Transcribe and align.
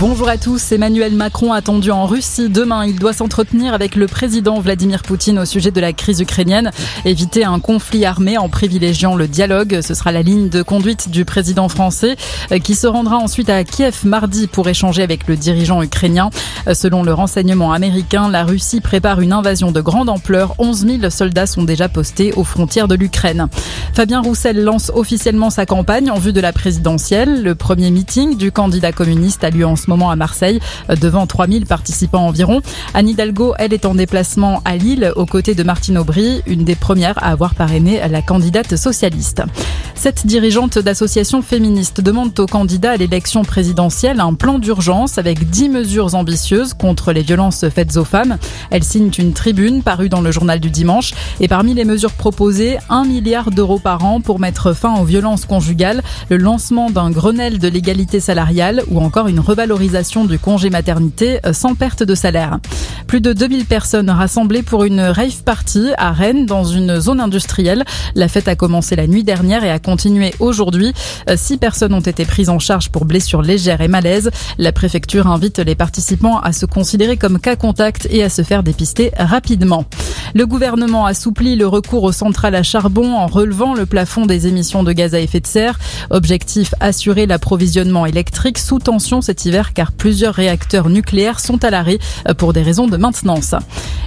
Bonjour 0.00 0.28
à 0.28 0.36
tous. 0.36 0.72
Emmanuel 0.72 1.14
Macron 1.14 1.52
attendu 1.52 1.92
en 1.92 2.04
Russie 2.04 2.50
demain. 2.50 2.84
Il 2.84 2.98
doit 2.98 3.12
s'entretenir 3.12 3.72
avec 3.72 3.94
le 3.94 4.06
président 4.06 4.58
Vladimir 4.60 5.02
Poutine 5.02 5.38
au 5.38 5.44
sujet 5.44 5.70
de 5.70 5.80
la 5.80 5.92
crise 5.92 6.20
ukrainienne. 6.20 6.72
Éviter 7.04 7.44
un 7.44 7.58
conflit 7.60 8.04
armé 8.04 8.36
en 8.36 8.48
privilégiant 8.48 9.14
le 9.14 9.28
dialogue. 9.28 9.80
Ce 9.80 9.94
sera 9.94 10.10
la 10.10 10.22
ligne 10.22 10.48
de 10.48 10.62
conduite 10.62 11.10
du 11.10 11.24
président 11.24 11.68
français 11.68 12.16
qui 12.62 12.74
se 12.74 12.86
rendra 12.86 13.16
ensuite 13.16 13.48
à 13.48 13.62
Kiev 13.64 14.00
mardi 14.04 14.48
pour 14.48 14.68
échanger 14.68 15.02
avec 15.02 15.26
le 15.28 15.36
dirigeant 15.36 15.80
ukrainien. 15.80 16.30
Selon 16.74 17.02
le 17.02 17.14
renseignement 17.14 17.72
américain, 17.72 18.28
la 18.28 18.44
Russie 18.44 18.80
prépare 18.80 19.20
une 19.20 19.32
invasion 19.32 19.70
de 19.70 19.80
grande 19.80 20.10
ampleur. 20.10 20.54
11 20.58 20.86
000 21.00 21.10
soldats 21.10 21.46
sont 21.46 21.62
déjà 21.62 21.88
postés 21.88 22.32
aux 22.34 22.44
frontières 22.44 22.88
de 22.88 22.96
l'Ukraine. 22.96 23.46
Fabien 23.94 24.20
Roussel 24.20 24.62
lance 24.62 24.90
officiellement 24.94 25.50
sa 25.50 25.66
campagne 25.66 26.10
en 26.10 26.18
vue 26.18 26.32
de 26.32 26.40
la 26.40 26.52
présidentielle. 26.52 27.42
Le 27.42 27.54
premier 27.54 27.90
meeting 27.90 28.36
du 28.36 28.52
candidat 28.52 28.92
communiste 28.92 29.44
a 29.44 29.50
lieu 29.50 29.67
en 29.68 29.76
ce 29.76 29.88
moment 29.88 30.10
à 30.10 30.16
Marseille, 30.16 30.60
devant 31.00 31.26
3000 31.26 31.66
participants 31.66 32.26
environ. 32.26 32.60
Anne 32.94 33.08
Hidalgo, 33.08 33.54
elle, 33.58 33.72
est 33.72 33.86
en 33.86 33.94
déplacement 33.94 34.62
à 34.64 34.76
Lille, 34.76 35.12
aux 35.16 35.26
côtés 35.26 35.54
de 35.54 35.62
Martine 35.62 35.98
Aubry, 35.98 36.42
une 36.46 36.64
des 36.64 36.74
premières 36.74 37.22
à 37.22 37.30
avoir 37.30 37.54
parrainé 37.54 38.00
la 38.08 38.22
candidate 38.22 38.76
socialiste. 38.76 39.42
Cette 39.98 40.28
dirigeante 40.28 40.78
d'associations 40.78 41.42
féministes 41.42 42.00
demande 42.00 42.38
aux 42.38 42.46
candidats 42.46 42.92
à 42.92 42.96
l'élection 42.96 43.42
présidentielle 43.42 44.20
un 44.20 44.32
plan 44.32 44.60
d'urgence 44.60 45.18
avec 45.18 45.50
10 45.50 45.70
mesures 45.70 46.14
ambitieuses 46.14 46.72
contre 46.72 47.10
les 47.10 47.22
violences 47.22 47.68
faites 47.68 47.96
aux 47.96 48.04
femmes. 48.04 48.38
Elle 48.70 48.84
signe 48.84 49.10
une 49.18 49.32
tribune 49.32 49.82
parue 49.82 50.08
dans 50.08 50.20
le 50.20 50.30
journal 50.30 50.60
du 50.60 50.70
dimanche 50.70 51.14
et 51.40 51.48
parmi 51.48 51.74
les 51.74 51.84
mesures 51.84 52.12
proposées, 52.12 52.78
1 52.88 53.06
milliard 53.06 53.50
d'euros 53.50 53.80
par 53.80 54.04
an 54.04 54.20
pour 54.20 54.38
mettre 54.38 54.72
fin 54.72 54.94
aux 55.00 55.04
violences 55.04 55.46
conjugales, 55.46 56.04
le 56.28 56.36
lancement 56.36 56.90
d'un 56.90 57.10
Grenelle 57.10 57.58
de 57.58 57.66
l'égalité 57.66 58.20
salariale 58.20 58.84
ou 58.92 59.00
encore 59.00 59.26
une 59.26 59.40
revalorisation 59.40 60.24
du 60.24 60.38
congé 60.38 60.70
maternité 60.70 61.40
sans 61.52 61.74
perte 61.74 62.04
de 62.04 62.14
salaire. 62.14 62.60
Plus 63.08 63.20
de 63.20 63.32
2000 63.32 63.64
personnes 63.64 64.10
rassemblées 64.10 64.62
pour 64.62 64.84
une 64.84 65.00
rave 65.00 65.42
party 65.42 65.88
à 65.96 66.12
Rennes 66.12 66.46
dans 66.46 66.64
une 66.64 67.00
zone 67.00 67.20
industrielle. 67.20 67.84
La 68.14 68.28
fête 68.28 68.48
a 68.48 68.54
commencé 68.54 68.96
la 68.96 69.06
nuit 69.06 69.24
dernière 69.24 69.64
et 69.64 69.70
a 69.70 69.78
continué 69.88 70.34
aujourd'hui. 70.38 70.92
Euh, 71.30 71.36
six 71.38 71.56
personnes 71.56 71.94
ont 71.94 72.00
été 72.00 72.26
prises 72.26 72.50
en 72.50 72.58
charge 72.58 72.90
pour 72.90 73.06
blessures 73.06 73.40
légères 73.40 73.80
et 73.80 73.88
malaises. 73.88 74.30
La 74.58 74.70
préfecture 74.70 75.26
invite 75.28 75.60
les 75.60 75.74
participants 75.74 76.40
à 76.40 76.52
se 76.52 76.66
considérer 76.66 77.16
comme 77.16 77.38
cas 77.38 77.56
contact 77.56 78.06
et 78.10 78.22
à 78.22 78.28
se 78.28 78.42
faire 78.42 78.62
dépister 78.62 79.12
rapidement. 79.16 79.86
Le 80.34 80.46
gouvernement 80.46 81.06
assouplit 81.06 81.56
le 81.56 81.66
recours 81.66 82.02
aux 82.02 82.12
centrales 82.12 82.54
à 82.54 82.62
charbon 82.62 83.14
en 83.16 83.26
relevant 83.28 83.72
le 83.72 83.86
plafond 83.86 84.26
des 84.26 84.46
émissions 84.46 84.82
de 84.82 84.92
gaz 84.92 85.14
à 85.14 85.20
effet 85.20 85.40
de 85.40 85.46
serre. 85.46 85.78
Objectif 86.10 86.74
assurer 86.80 87.24
l'approvisionnement 87.24 88.04
électrique 88.04 88.58
sous 88.58 88.80
tension 88.80 89.22
cet 89.22 89.46
hiver 89.46 89.72
car 89.72 89.92
plusieurs 89.92 90.34
réacteurs 90.34 90.90
nucléaires 90.90 91.40
sont 91.40 91.64
à 91.64 91.70
l'arrêt 91.70 91.98
pour 92.36 92.52
des 92.52 92.62
raisons 92.62 92.88
de 92.88 92.98
maintenance. 92.98 93.54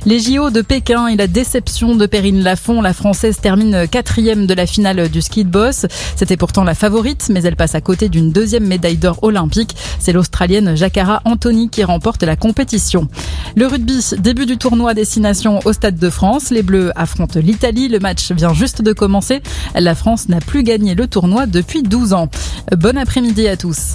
Les 0.05 0.19
JO 0.19 0.51
de 0.51 0.61
Pékin 0.61 1.07
et 1.07 1.15
la 1.15 1.27
déception 1.27 1.95
de 1.95 2.05
Perrine 2.05 2.43
Lafont, 2.43 2.81
la 2.81 2.93
française 2.93 3.37
termine 3.39 3.87
quatrième 3.87 4.45
de 4.45 4.53
la 4.53 4.67
finale 4.67 5.09
du 5.09 5.21
ski 5.21 5.43
de 5.43 5.49
boss. 5.49 5.70
C'était 5.71 6.37
pourtant 6.37 6.63
la 6.63 6.75
favorite, 6.75 7.29
mais 7.31 7.43
elle 7.43 7.55
passe 7.55 7.75
à 7.75 7.81
côté 7.81 8.09
d'une 8.09 8.31
deuxième 8.31 8.65
médaille 8.65 8.97
d'or 8.97 9.19
olympique. 9.23 9.75
C'est 9.99 10.13
l'Australienne 10.13 10.75
Jacara 10.75 11.21
Anthony 11.25 11.69
qui 11.69 11.83
remporte 11.83 12.23
la 12.23 12.35
compétition. 12.35 13.07
Le 13.55 13.67
rugby, 13.67 13.99
début 14.19 14.45
du 14.45 14.57
tournoi 14.57 14.93
destination 14.93 15.59
au 15.65 15.73
Stade 15.73 15.97
de 15.97 16.09
France. 16.09 16.49
Les 16.49 16.63
Bleus 16.63 16.91
affrontent 16.95 17.39
l'Italie. 17.39 17.89
Le 17.89 17.99
match 17.99 18.31
vient 18.31 18.53
juste 18.53 18.81
de 18.81 18.93
commencer. 18.93 19.41
La 19.75 19.95
France 19.95 20.29
n'a 20.29 20.39
plus 20.39 20.63
gagné 20.63 20.95
le 20.95 21.07
tournoi 21.07 21.45
depuis 21.45 21.83
12 21.83 22.13
ans. 22.13 22.29
Bon 22.77 22.97
après-midi 22.97 23.47
à 23.47 23.57
tous. 23.57 23.89